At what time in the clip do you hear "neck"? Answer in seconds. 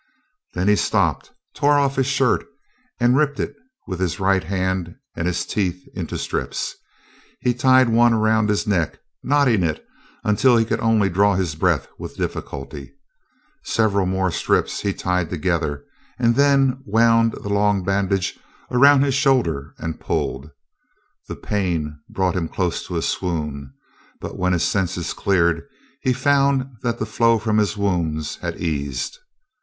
8.65-8.97